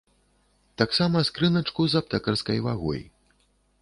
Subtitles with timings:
[0.81, 3.01] Таксама скрыначку з аптэкарскай вагой.